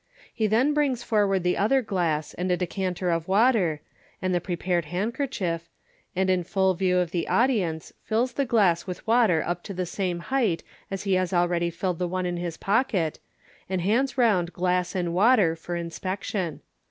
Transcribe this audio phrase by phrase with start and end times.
[0.33, 3.81] He then brings forward the other glass and a decanter of water,
[4.19, 5.69] and the prepared handkerchief,
[6.15, 9.75] and in full view of the audi ence fills the glass with water up to
[9.75, 13.19] the same height as he has already filled the one in his pocket,
[13.69, 16.61] and hands round glass and water for inspection.